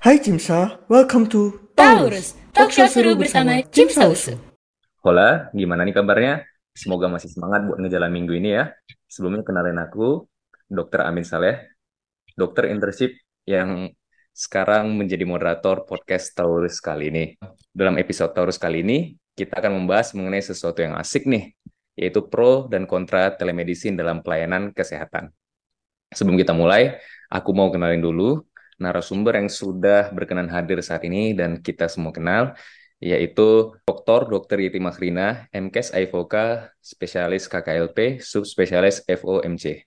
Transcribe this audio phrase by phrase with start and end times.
[0.00, 4.32] Hai Cimsa, welcome to Taurus, talk show seru bersama Jim Sausu.
[5.04, 6.40] Hola, gimana nih kabarnya?
[6.72, 8.72] Semoga masih semangat buat ngejalan minggu ini ya.
[9.12, 10.24] Sebelumnya kenalin aku,
[10.72, 11.04] Dr.
[11.04, 11.76] Amin Saleh,
[12.32, 13.12] dokter internship
[13.44, 13.92] yang
[14.32, 17.24] sekarang menjadi moderator podcast Taurus kali ini.
[17.68, 21.52] Dalam episode Taurus kali ini, kita akan membahas mengenai sesuatu yang asik nih,
[22.00, 25.28] yaitu pro dan kontra telemedicine dalam pelayanan kesehatan.
[26.08, 26.96] Sebelum kita mulai,
[27.28, 28.48] aku mau kenalin dulu
[28.80, 32.56] narasumber yang sudah berkenan hadir saat ini dan kita semua kenal,
[32.96, 34.26] yaitu Dr.
[34.32, 34.58] Dr.
[34.64, 39.84] Yeti Makrina, MKes IVOKA, spesialis KKLP, subspesialis FOMC.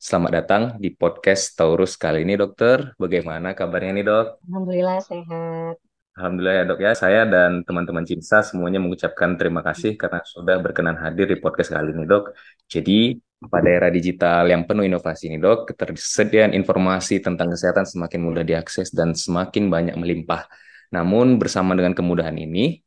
[0.00, 2.96] Selamat datang di podcast Taurus kali ini, dokter.
[2.96, 4.26] Bagaimana kabarnya nih, dok?
[4.48, 5.76] Alhamdulillah sehat.
[6.16, 10.98] Alhamdulillah ya dok ya, saya dan teman-teman Cinsa semuanya mengucapkan terima kasih karena sudah berkenan
[10.98, 12.32] hadir di podcast kali ini dok.
[12.68, 18.44] Jadi pada era digital yang penuh inovasi ini dok, ketersediaan informasi tentang kesehatan semakin mudah
[18.44, 20.44] diakses dan semakin banyak melimpah.
[20.92, 22.84] Namun bersama dengan kemudahan ini,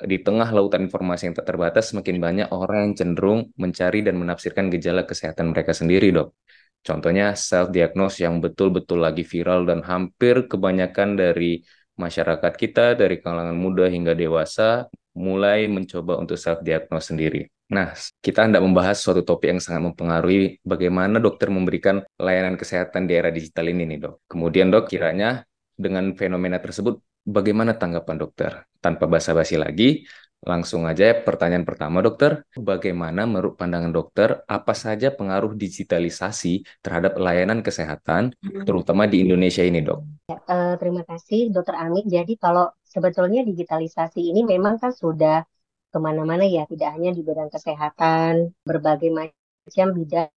[0.00, 4.68] di tengah lautan informasi yang tak terbatas, semakin banyak orang yang cenderung mencari dan menafsirkan
[4.68, 6.36] gejala kesehatan mereka sendiri dok.
[6.80, 11.60] Contohnya self-diagnose yang betul-betul lagi viral dan hampir kebanyakan dari
[12.00, 17.59] masyarakat kita dari kalangan muda hingga dewasa mulai mencoba untuk self-diagnose sendiri.
[17.70, 23.14] Nah, kita hendak membahas suatu topik yang sangat mempengaruhi bagaimana dokter memberikan layanan kesehatan di
[23.14, 24.26] era digital ini nih dok.
[24.26, 25.46] Kemudian dok, kiranya
[25.78, 28.66] dengan fenomena tersebut bagaimana tanggapan dokter?
[28.82, 30.02] Tanpa basa-basi lagi,
[30.42, 32.42] langsung aja pertanyaan pertama dokter.
[32.58, 38.66] Bagaimana menurut pandangan dokter, apa saja pengaruh digitalisasi terhadap layanan kesehatan, hmm.
[38.66, 40.26] terutama di Indonesia ini dok?
[40.26, 42.02] Ya, uh, terima kasih dokter Amit.
[42.10, 45.46] Jadi kalau sebetulnya digitalisasi ini memang kan sudah
[45.92, 50.30] ke mana-mana ya, tidak hanya di bidang kesehatan, berbagai macam bidang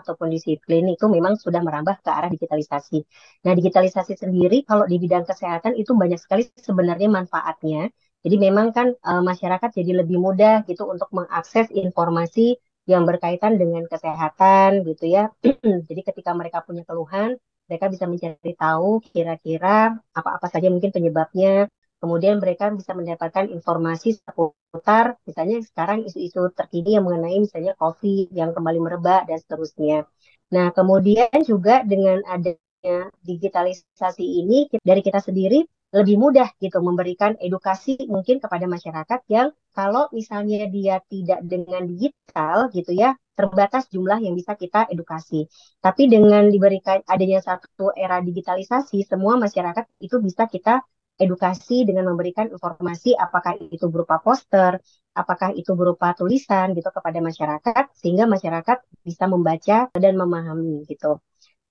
[0.00, 2.98] ataupun disiplin itu memang sudah merambah ke arah digitalisasi.
[3.46, 7.90] Nah, digitalisasi sendiri kalau di bidang kesehatan itu banyak sekali sebenarnya manfaatnya.
[8.24, 12.58] Jadi memang kan e, masyarakat jadi lebih mudah gitu untuk mengakses informasi
[12.90, 15.30] yang berkaitan dengan kesehatan gitu ya.
[15.88, 17.38] jadi ketika mereka punya keluhan,
[17.68, 25.18] mereka bisa mencari tahu kira-kira apa-apa saja mungkin penyebabnya, Kemudian mereka bisa mendapatkan informasi seputar
[25.26, 30.06] misalnya sekarang isu-isu terkini yang mengenai misalnya COVID yang kembali merebak dan seterusnya.
[30.54, 37.96] Nah, kemudian juga dengan adanya digitalisasi ini dari kita sendiri lebih mudah gitu memberikan edukasi
[38.12, 44.34] mungkin kepada masyarakat yang kalau misalnya dia tidak dengan digital gitu ya terbatas jumlah yang
[44.36, 45.48] bisa kita edukasi.
[45.80, 50.82] Tapi dengan diberikan adanya satu era digitalisasi semua masyarakat itu bisa kita
[51.18, 54.78] edukasi dengan memberikan informasi apakah itu berupa poster,
[55.12, 61.18] apakah itu berupa tulisan gitu kepada masyarakat sehingga masyarakat bisa membaca dan memahami gitu.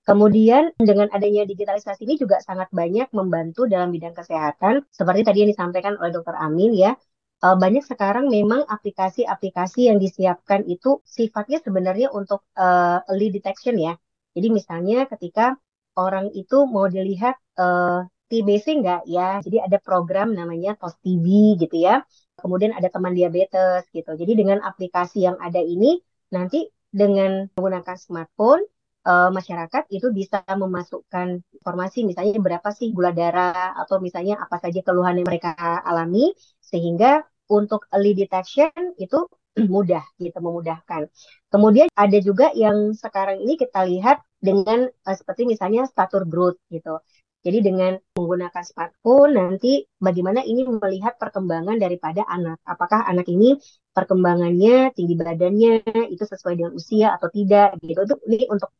[0.08, 5.50] Kemudian dengan adanya digitalisasi ini juga sangat banyak membantu dalam bidang kesehatan seperti tadi yang
[5.52, 6.32] disampaikan oleh Dr.
[6.32, 6.96] Amin ya.
[7.38, 13.94] Eh, banyak sekarang memang aplikasi-aplikasi yang disiapkan itu sifatnya sebenarnya untuk uh, early detection ya.
[14.34, 15.54] Jadi misalnya ketika
[15.94, 19.40] orang itu mau dilihat uh, TBC enggak ya.
[19.44, 22.04] Jadi ada program namanya TOS TV gitu ya.
[22.38, 24.14] Kemudian ada teman diabetes gitu.
[24.14, 25.98] Jadi dengan aplikasi yang ada ini
[26.30, 28.62] nanti dengan menggunakan smartphone
[29.08, 34.80] uh, masyarakat itu bisa memasukkan informasi misalnya berapa sih gula darah atau misalnya apa saja
[34.84, 35.52] keluhan yang mereka
[35.84, 39.24] alami sehingga untuk early detection itu
[39.72, 41.08] mudah gitu memudahkan.
[41.48, 47.00] Kemudian ada juga yang sekarang ini kita lihat dengan uh, seperti misalnya statur growth gitu.
[47.46, 52.58] Jadi dengan menggunakan smartphone nanti bagaimana ini melihat perkembangan daripada anak.
[52.66, 53.54] Apakah anak ini
[53.94, 55.72] perkembangannya, tinggi badannya
[56.10, 58.00] itu sesuai dengan usia atau tidak gitu.
[58.04, 58.70] Itu ini untuk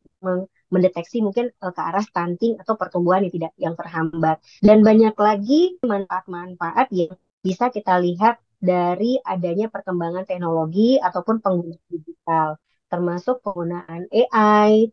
[0.69, 4.37] mendeteksi mungkin uh, ke arah stunting atau pertumbuhan yang tidak yang terhambat.
[4.59, 12.59] Dan banyak lagi manfaat-manfaat yang bisa kita lihat dari adanya perkembangan teknologi ataupun penggunaan digital
[12.89, 14.89] termasuk penggunaan AI,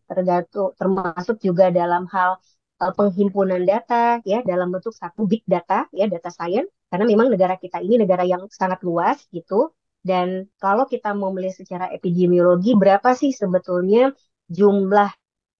[0.77, 2.37] termasuk juga dalam hal
[2.81, 6.69] uh, penghimpunan data ya dalam bentuk satu big data ya data science.
[6.87, 9.73] Karena memang negara kita ini negara yang sangat luas gitu.
[10.01, 14.15] Dan kalau kita mau melihat secara epidemiologi berapa sih sebetulnya
[14.47, 15.11] jumlah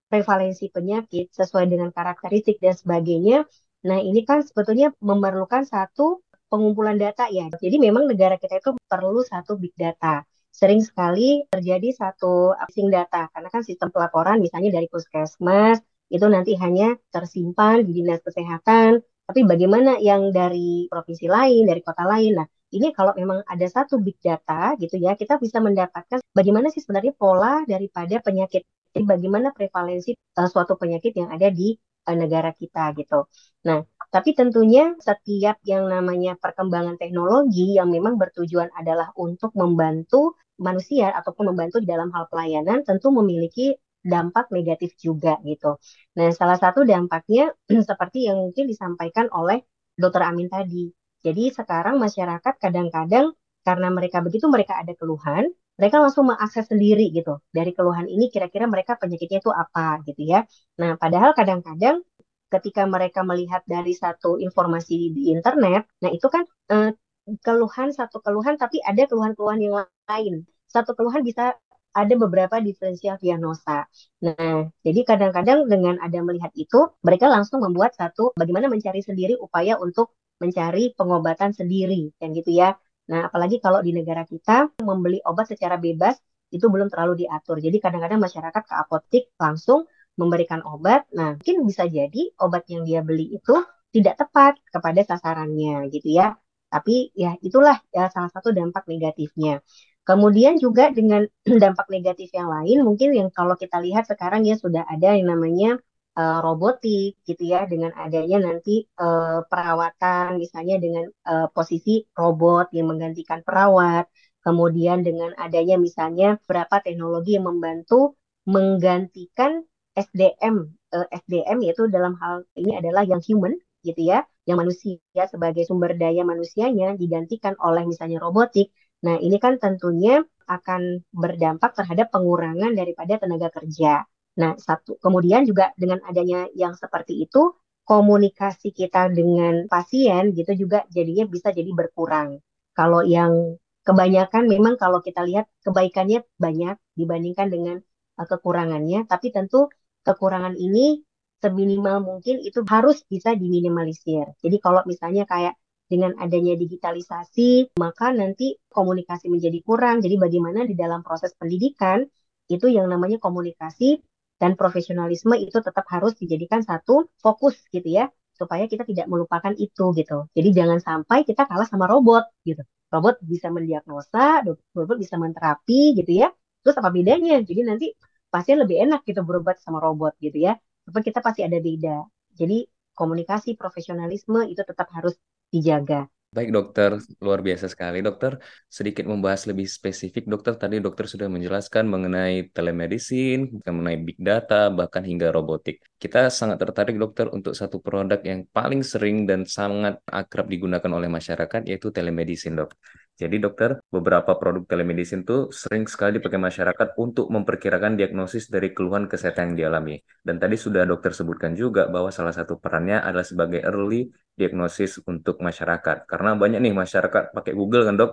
[0.08, 3.44] prevalensi penyakit sesuai dengan karakteristik dan sebagainya?
[3.84, 7.52] Nah ini kan sebetulnya memerlukan satu pengumpulan data ya.
[7.52, 10.24] Jadi memang negara kita itu perlu satu big data.
[10.48, 16.51] Sering sekali terjadi satu asing data karena kan sistem pelaporan misalnya dari puskesmas itu nanti
[16.63, 19.04] hanya tersimpan di dinas kesehatan.
[19.27, 22.39] Tapi bagaimana yang dari provinsi lain, dari kota lain?
[22.39, 26.80] Nah, ini kalau memang ada satu big data gitu ya, kita bisa mendapatkan bagaimana sih
[26.80, 28.63] sebenarnya pola daripada penyakit,
[28.95, 31.75] jadi bagaimana prevalensi uh, suatu penyakit yang ada di
[32.07, 33.27] uh, negara kita gitu.
[33.68, 41.12] Nah, Tapi tentunya setiap yang namanya perkembangan teknologi yang memang bertujuan adalah untuk membantu manusia
[41.12, 43.75] ataupun membantu di dalam hal pelayanan tentu memiliki
[44.13, 45.77] dampak negatif juga gitu.
[46.18, 47.51] Nah, salah satu dampaknya
[47.89, 49.57] seperti yang mungkin disampaikan oleh
[50.01, 50.89] Dokter Amin tadi.
[51.25, 53.33] Jadi sekarang masyarakat kadang-kadang
[53.68, 57.42] karena mereka begitu mereka ada keluhan, mereka langsung mengakses sendiri gitu.
[57.51, 60.39] Dari keluhan ini kira-kira mereka penyakitnya itu apa gitu ya.
[60.80, 62.00] Nah, padahal kadang-kadang
[62.48, 66.95] ketika mereka melihat dari satu informasi di internet, nah itu kan eh,
[67.44, 69.75] keluhan satu keluhan tapi ada keluhan-keluhan yang
[70.07, 70.48] lain.
[70.71, 71.56] Satu keluhan bisa
[71.98, 73.90] ada beberapa diferensial diagnosa.
[74.22, 79.82] Nah, jadi kadang-kadang dengan ada melihat itu, mereka langsung membuat satu bagaimana mencari sendiri upaya
[79.82, 82.78] untuk mencari pengobatan sendiri, kan gitu ya.
[83.10, 86.16] Nah, apalagi kalau di negara kita membeli obat secara bebas
[86.54, 87.58] itu belum terlalu diatur.
[87.66, 89.90] Jadi kadang-kadang masyarakat ke apotik langsung
[90.20, 91.10] memberikan obat.
[91.18, 93.56] Nah, mungkin bisa jadi obat yang dia beli itu
[93.96, 96.36] tidak tepat kepada sasarannya gitu ya.
[96.68, 99.64] Tapi ya itulah ya salah satu dampak negatifnya.
[100.07, 101.27] Kemudian juga dengan
[101.63, 105.75] dampak negatif yang lain, mungkin yang kalau kita lihat sekarang ya sudah ada yang namanya
[106.15, 112.88] uh, robotik gitu ya, dengan adanya nanti uh, perawatan misalnya dengan uh, posisi robot yang
[112.88, 114.07] menggantikan perawat,
[114.48, 118.15] kemudian dengan adanya misalnya berapa teknologi yang membantu
[118.48, 125.24] menggantikan SDM, uh, SDM yaitu dalam hal ini adalah yang human gitu ya, yang manusia
[125.27, 128.71] sebagai sumber daya manusianya digantikan oleh misalnya robotik
[129.06, 134.08] Nah, ini kan tentunya akan berdampak terhadap pengurangan daripada tenaga kerja.
[134.40, 137.54] Nah, satu kemudian juga dengan adanya yang seperti itu,
[137.88, 142.44] komunikasi kita dengan pasien gitu juga jadinya bisa jadi berkurang.
[142.76, 143.58] Kalau yang
[143.88, 147.78] kebanyakan memang kalau kita lihat kebaikannya banyak dibandingkan dengan
[148.20, 149.72] uh, kekurangannya, tapi tentu
[150.04, 151.02] kekurangan ini
[151.40, 154.36] seminimal mungkin itu harus bisa diminimalisir.
[154.44, 155.56] Jadi kalau misalnya kayak
[155.88, 160.04] dengan adanya digitalisasi, maka nanti komunikasi menjadi kurang.
[160.04, 162.04] Jadi bagaimana di dalam proses pendidikan
[162.51, 164.04] itu yang namanya komunikasi
[164.38, 168.06] dan profesionalisme itu tetap harus dijadikan satu fokus gitu ya
[168.38, 170.30] supaya kita tidak melupakan itu gitu.
[170.38, 172.62] Jadi jangan sampai kita kalah sama robot gitu.
[172.94, 174.45] Robot bisa mendiagnosa,
[174.78, 176.30] robot bisa menterapi gitu ya.
[176.62, 177.42] Terus apa bedanya?
[177.42, 177.88] Jadi nanti
[178.30, 180.54] pasien lebih enak gitu berobat sama robot gitu ya.
[180.86, 182.06] Tapi kita pasti ada beda.
[182.38, 182.63] Jadi
[182.94, 185.18] komunikasi profesionalisme itu tetap harus
[185.54, 186.10] dijaga.
[186.28, 186.92] Baik dokter,
[187.24, 188.36] luar biasa sekali dokter.
[188.68, 195.08] Sedikit membahas lebih spesifik dokter, tadi dokter sudah menjelaskan mengenai telemedicine, mengenai big data, bahkan
[195.08, 195.80] hingga robotik.
[195.96, 201.08] Kita sangat tertarik dokter untuk satu produk yang paling sering dan sangat akrab digunakan oleh
[201.08, 202.76] masyarakat yaitu telemedicine dok.
[203.18, 209.10] Jadi dokter, beberapa produk telemedicine itu sering sekali dipakai masyarakat untuk memperkirakan diagnosis dari keluhan
[209.10, 209.98] kesehatan yang dialami.
[210.22, 214.06] Dan tadi sudah dokter sebutkan juga bahwa salah satu perannya adalah sebagai early
[214.38, 216.06] diagnosis untuk masyarakat.
[216.06, 218.12] Karena banyak nih masyarakat pakai Google kan dok,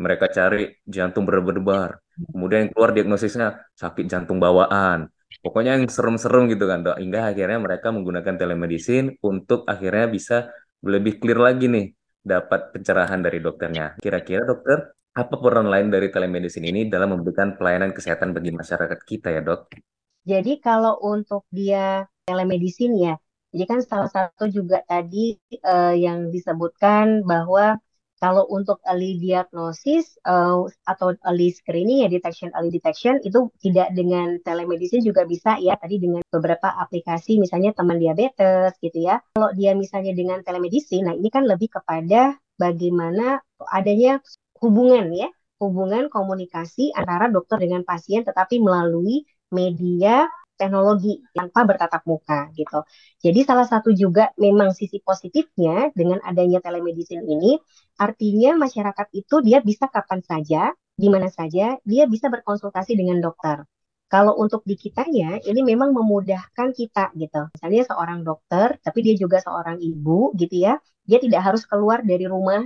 [0.00, 2.00] mereka cari jantung berdebar,
[2.32, 5.12] kemudian keluar diagnosisnya sakit jantung bawaan.
[5.44, 10.36] Pokoknya yang serem-serem gitu kan dok, hingga akhirnya mereka menggunakan telemedicine untuk akhirnya bisa
[10.84, 11.86] lebih clear lagi nih
[12.22, 13.98] dapat pencerahan dari dokternya.
[13.98, 19.28] Kira-kira dokter, apa peran lain dari telemedicine ini dalam memberikan pelayanan kesehatan bagi masyarakat kita
[19.34, 19.74] ya dok?
[20.22, 23.14] Jadi kalau untuk dia telemedicine ya,
[23.52, 27.76] jadi kan salah satu juga tadi uh, yang disebutkan bahwa
[28.22, 34.38] kalau untuk early diagnosis uh, atau early screening ya detection early detection itu tidak dengan
[34.46, 39.18] telemedicine juga bisa ya tadi dengan beberapa aplikasi misalnya teman diabetes gitu ya.
[39.34, 43.42] Kalau dia misalnya dengan telemedicine, nah ini kan lebih kepada bagaimana
[43.74, 44.22] adanya
[44.62, 45.26] hubungan ya,
[45.58, 50.30] hubungan komunikasi antara dokter dengan pasien tetapi melalui media
[50.62, 52.86] teknologi tanpa bertatap muka gitu.
[53.18, 57.58] Jadi salah satu juga memang sisi positifnya dengan adanya telemedicine ini
[57.98, 63.66] artinya masyarakat itu dia bisa kapan saja, di mana saja dia bisa berkonsultasi dengan dokter.
[64.06, 67.50] Kalau untuk di kitanya ini memang memudahkan kita gitu.
[67.58, 70.78] Misalnya seorang dokter tapi dia juga seorang ibu gitu ya.
[71.02, 72.62] Dia tidak harus keluar dari rumah,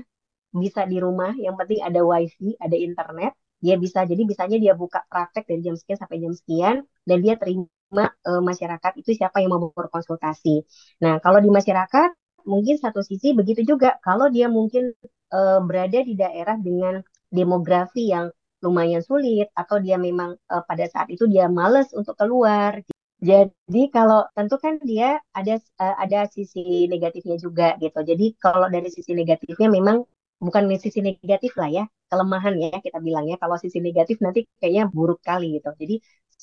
[0.53, 3.33] bisa di rumah, yang penting ada wifi, ada internet
[3.65, 6.77] dia bisa jadi bisanya dia buka praktek dari jam sekian sampai jam sekian
[7.09, 10.63] dan dia terima e, masyarakat itu siapa yang mau berkonsultasi.
[11.03, 12.09] Nah, kalau di masyarakat
[12.47, 14.95] mungkin satu sisi begitu juga kalau dia mungkin
[15.31, 18.31] e, berada di daerah dengan demografi yang
[18.65, 22.81] lumayan sulit atau dia memang e, pada saat itu dia males untuk keluar.
[23.17, 28.05] Jadi kalau tentu kan dia ada ada sisi negatifnya juga gitu.
[28.05, 30.05] Jadi kalau dari sisi negatifnya memang
[30.37, 33.37] bukan sisi negatif lah ya, kelemahan ya kita bilang ya.
[33.43, 35.69] Kalau sisi negatif nanti kayaknya buruk kali gitu.
[35.81, 35.95] Jadi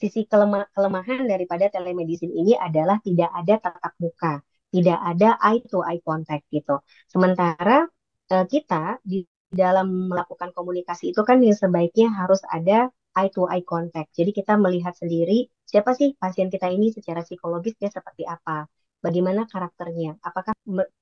[0.02, 4.34] sisi kelema kelemahan daripada telemedicine ini adalah tidak ada tatap muka.
[4.74, 6.82] tidak ada eye to eye contact gitu.
[7.14, 7.86] Sementara
[8.34, 9.22] uh, kita di
[9.54, 14.10] dalam melakukan komunikasi itu kan yang sebaiknya harus ada eye to eye contact.
[14.18, 18.66] Jadi kita melihat sendiri siapa sih pasien kita ini secara psikologis dia seperti apa,
[19.06, 20.54] bagaimana karakternya, apakah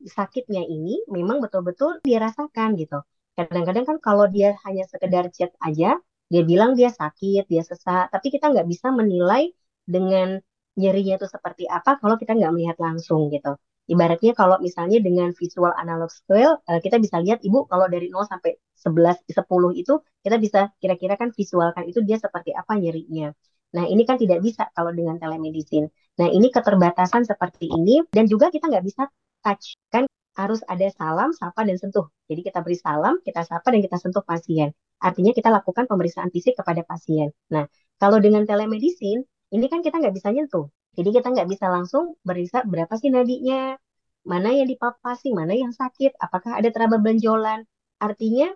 [0.03, 3.00] sakitnya ini memang betul-betul dirasakan gitu.
[3.38, 5.97] Kadang-kadang kan kalau dia hanya sekedar chat aja,
[6.31, 9.51] dia bilang dia sakit, dia sesak, tapi kita nggak bisa menilai
[9.83, 10.39] dengan
[10.79, 13.55] nyerinya itu seperti apa kalau kita nggak melihat langsung gitu.
[13.91, 18.23] Ibaratnya kalau misalnya dengan visual analog scale, eh, kita bisa lihat ibu kalau dari 0
[18.23, 23.35] sampai 11, 10 itu kita bisa kira-kira kan visualkan itu dia seperti apa nyerinya.
[23.75, 25.91] Nah ini kan tidak bisa kalau dengan telemedicine.
[26.19, 29.03] Nah ini keterbatasan seperti ini dan juga kita nggak bisa
[29.43, 30.07] touch kan
[30.41, 32.10] harus ada salam, sapa dan sentuh.
[32.29, 34.74] Jadi kita beri salam, kita sapa dan kita sentuh pasien.
[35.01, 37.29] Artinya kita lakukan pemeriksaan fisik kepada pasien.
[37.53, 37.65] Nah
[38.01, 40.65] kalau dengan telemedicine ini kan kita nggak bisa nyentuh.
[40.98, 43.79] Jadi kita nggak bisa langsung berisa berapa sih nadinya,
[44.27, 47.63] mana yang dipapasi, mana yang sakit, apakah ada teraba benjolan.
[48.01, 48.51] Artinya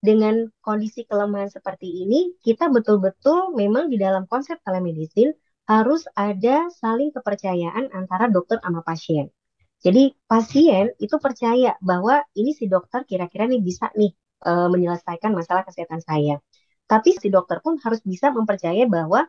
[0.00, 5.36] dengan kondisi kelemahan seperti ini, kita betul-betul memang di dalam konsep telemedicine
[5.68, 9.28] harus ada saling kepercayaan antara dokter sama pasien.
[9.80, 14.12] Jadi pasien itu percaya bahwa ini si dokter kira-kira nih bisa nih
[14.44, 16.36] e, menyelesaikan masalah kesehatan saya.
[16.90, 19.24] Tapi si dokter pun harus bisa mempercayai bahwa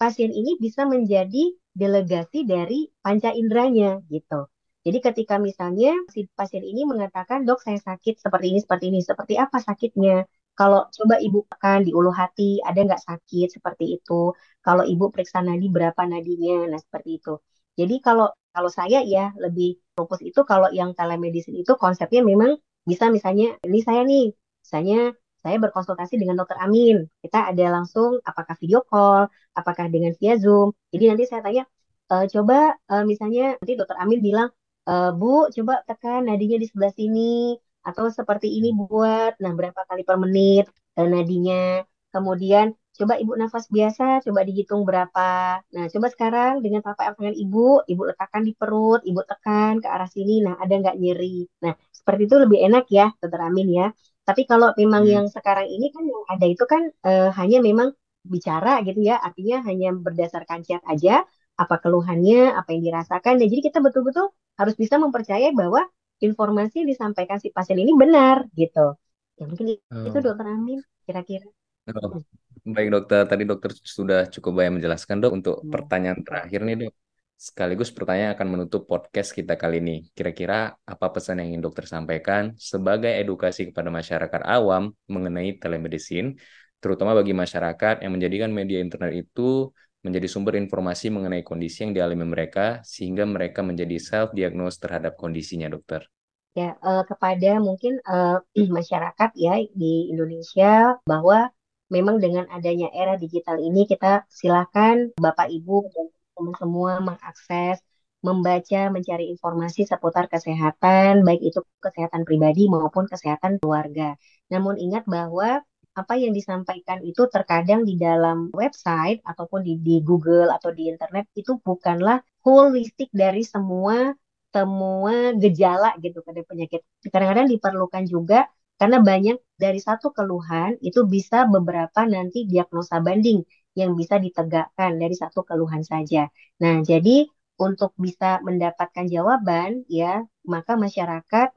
[0.00, 4.50] pasien ini bisa menjadi delegasi dari panca inderanya gitu.
[4.82, 9.34] Jadi ketika misalnya si pasien ini mengatakan, dok saya sakit seperti ini, seperti ini, seperti
[9.38, 10.26] apa sakitnya?
[10.58, 14.34] Kalau coba ibu tekan di ulu hati, ada nggak sakit seperti itu?
[14.66, 16.66] Kalau ibu periksa nadi, berapa nadinya?
[16.74, 17.38] Nah seperti itu.
[17.78, 22.56] Jadi kalau kalau saya ya lebih fokus itu kalau yang telemedicine itu konsepnya memang
[22.88, 24.24] bisa misalnya ini saya nih,
[24.62, 24.98] misalnya
[25.42, 27.06] saya berkonsultasi dengan dokter Amin.
[27.22, 29.26] Kita ada langsung apakah video call,
[29.58, 30.70] apakah dengan via Zoom.
[30.94, 31.62] Jadi nanti saya tanya,
[32.10, 34.48] e, coba e, misalnya nanti dokter Amin bilang,
[34.86, 40.02] e, Bu, coba tekan nadinya di sebelah sini atau seperti ini buat, nah berapa kali
[40.06, 40.64] per menit
[40.98, 41.82] e, nadinya.
[42.14, 42.66] Kemudian
[43.02, 45.58] coba ibu nafas biasa, coba dihitung berapa.
[45.74, 50.06] Nah, coba sekarang dengan telapak tangan ibu, ibu letakkan di perut, ibu tekan ke arah
[50.06, 50.38] sini.
[50.46, 51.50] Nah, ada nggak nyeri?
[51.66, 53.90] Nah, seperti itu lebih enak ya, dokter Amin ya.
[54.22, 55.14] Tapi kalau memang hmm.
[55.18, 57.90] yang sekarang ini kan yang ada itu kan uh, hanya memang
[58.22, 61.26] bicara gitu ya, artinya hanya berdasarkan chat aja,
[61.58, 63.42] apa keluhannya, apa yang dirasakan.
[63.42, 64.30] Dan jadi kita betul-betul
[64.62, 65.82] harus bisa mempercayai bahwa
[66.22, 68.94] informasi yang disampaikan si pasien ini benar gitu.
[69.42, 70.06] Ya mungkin oh.
[70.06, 71.50] itu dokter Amin kira-kira.
[71.90, 72.22] Oh.
[72.62, 75.70] Baik dokter, tadi dokter sudah cukup banyak menjelaskan dok untuk hmm.
[75.74, 76.94] pertanyaan terakhir nih dok.
[77.34, 80.06] Sekaligus pertanyaan akan menutup podcast kita kali ini.
[80.14, 86.38] Kira-kira apa pesan yang ingin dokter sampaikan sebagai edukasi kepada masyarakat awam mengenai telemedicine,
[86.78, 89.74] terutama bagi masyarakat yang menjadikan media internet itu
[90.06, 96.06] menjadi sumber informasi mengenai kondisi yang dialami mereka, sehingga mereka menjadi self-diagnose terhadap kondisinya, dokter.
[96.54, 98.38] Ya, uh, kepada mungkin uh,
[98.78, 101.50] masyarakat ya di Indonesia bahwa
[101.94, 107.76] memang dengan adanya era digital ini kita silakan Bapak Ibu dan teman semua mengakses,
[108.24, 114.16] membaca, mencari informasi seputar kesehatan, baik itu kesehatan pribadi maupun kesehatan keluarga.
[114.48, 115.60] Namun ingat bahwa
[115.92, 121.28] apa yang disampaikan itu terkadang di dalam website ataupun di, di Google atau di internet
[121.36, 124.16] itu bukanlah holistik dari semua
[124.52, 126.80] semua gejala gitu pada penyakit.
[127.08, 128.48] Kadang-kadang diperlukan juga
[128.80, 133.38] karena banyak dari satu keluhan itu bisa beberapa nanti diagnosa banding
[133.78, 136.28] yang bisa ditegakkan dari satu keluhan saja.
[136.62, 137.24] Nah, jadi
[137.66, 141.48] untuk bisa mendapatkan jawaban ya, maka masyarakat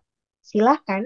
[0.50, 1.04] silahkan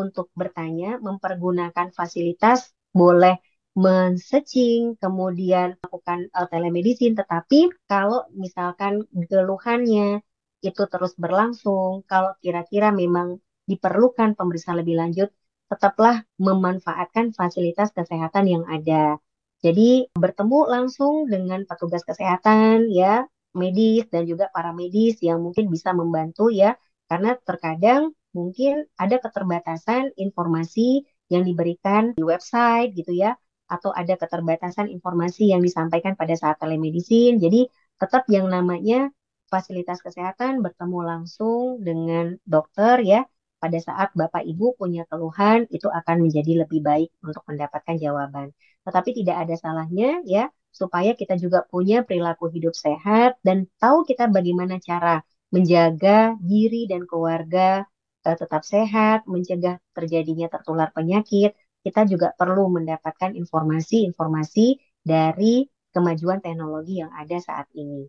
[0.00, 3.36] untuk bertanya, mempergunakan fasilitas, boleh
[3.78, 10.20] men-searching, kemudian melakukan uh, telemedicine, tetapi kalau misalkan keluhannya
[10.66, 13.38] itu terus berlangsung, kalau kira-kira memang
[13.70, 15.28] diperlukan pemeriksaan lebih lanjut,
[15.68, 19.20] tetaplah memanfaatkan fasilitas kesehatan yang ada.
[19.60, 25.92] Jadi bertemu langsung dengan petugas kesehatan ya, medis dan juga para medis yang mungkin bisa
[25.92, 26.78] membantu ya,
[27.10, 33.36] karena terkadang mungkin ada keterbatasan informasi yang diberikan di website gitu ya,
[33.68, 37.36] atau ada keterbatasan informasi yang disampaikan pada saat telemedicine.
[37.36, 39.10] Jadi tetap yang namanya
[39.50, 43.20] fasilitas kesehatan bertemu langsung dengan dokter ya
[43.62, 48.54] pada saat Bapak Ibu punya keluhan itu akan menjadi lebih baik untuk mendapatkan jawaban.
[48.86, 54.30] Tetapi tidak ada salahnya ya supaya kita juga punya perilaku hidup sehat dan tahu kita
[54.30, 57.82] bagaimana cara menjaga diri dan keluarga
[58.24, 61.56] uh, tetap sehat, mencegah terjadinya tertular penyakit.
[61.82, 64.66] Kita juga perlu mendapatkan informasi-informasi
[65.00, 68.04] dari kemajuan teknologi yang ada saat ini.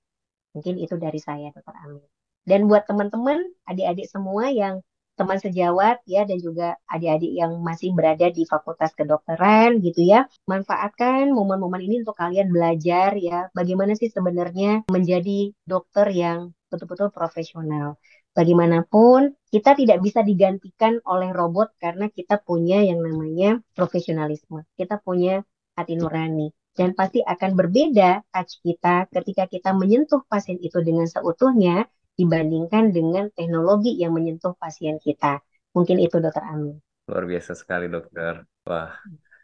[0.51, 1.75] Mungkin itu dari saya, Dr.
[1.85, 2.03] Amin.
[2.43, 3.39] Dan buat teman-teman,
[3.69, 4.81] adik-adik semua yang
[5.19, 10.19] teman sejawat ya dan juga adik-adik yang masih berada di Fakultas Kedokteran gitu ya.
[10.47, 17.99] Manfaatkan momen-momen ini untuk kalian belajar ya bagaimana sih sebenarnya menjadi dokter yang betul-betul profesional.
[18.31, 24.63] Bagaimanapun kita tidak bisa digantikan oleh robot karena kita punya yang namanya profesionalisme.
[24.79, 25.43] Kita punya
[25.75, 26.47] hati nurani
[26.79, 31.83] dan pasti akan berbeda touch kita ketika kita menyentuh pasien itu dengan seutuhnya
[32.19, 35.39] dibandingkan dengan teknologi yang menyentuh pasien kita.
[35.71, 36.75] Mungkin itu dokter Amin.
[37.07, 38.43] Luar biasa sekali dokter.
[38.67, 38.91] Wah,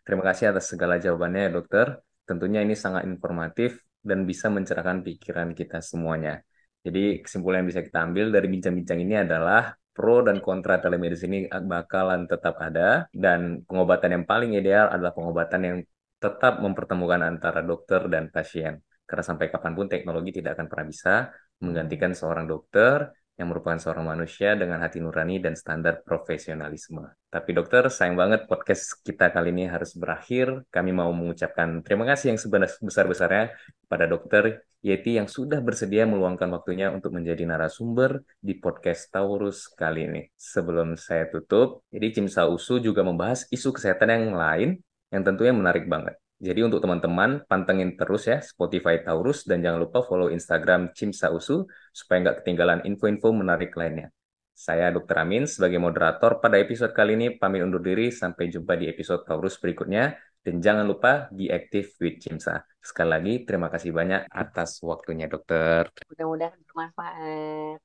[0.03, 1.87] terima kasih atas segala jawabannya ya dokter.
[2.27, 6.43] Tentunya ini sangat informatif dan bisa mencerahkan pikiran kita semuanya.
[6.85, 11.39] Jadi kesimpulan yang bisa kita ambil dari bincang-bincang ini adalah pro dan kontra telemedicine ini
[11.49, 15.77] bakalan tetap ada dan pengobatan yang paling ideal adalah pengobatan yang
[16.19, 18.83] tetap mempertemukan antara dokter dan pasien.
[19.05, 21.13] Karena sampai kapan pun teknologi tidak akan pernah bisa
[21.59, 27.03] menggantikan seorang dokter yang merupakan seorang manusia dengan hati nurani dan standar profesionalisme.
[27.27, 30.63] Tapi dokter, sayang banget podcast kita kali ini harus berakhir.
[30.71, 33.51] Kami mau mengucapkan terima kasih yang sebesar-besarnya
[33.91, 40.05] pada dokter Yeti yang sudah bersedia meluangkan waktunya untuk menjadi narasumber di podcast Taurus kali
[40.05, 40.21] ini.
[40.37, 44.69] Sebelum saya tutup, jadi Cimsa Usu juga membahas isu kesehatan yang lain
[45.09, 46.15] yang tentunya menarik banget.
[46.35, 51.63] Jadi untuk teman-teman, pantengin terus ya Spotify Taurus dan jangan lupa follow Instagram Cimsausu
[51.95, 54.11] supaya nggak ketinggalan info-info menarik lainnya.
[54.55, 55.19] Saya Dr.
[55.19, 59.59] Amin sebagai moderator pada episode kali ini pamit undur diri sampai jumpa di episode Taurus
[59.59, 62.63] berikutnya dan jangan lupa be active with Cimsa.
[62.79, 65.91] Sekali lagi terima kasih banyak atas waktunya dokter.
[66.07, 67.83] Mudah-mudahan bermanfaat.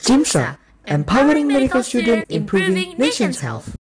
[0.00, 3.76] Cimsa, empowering medical student, improving nation's health.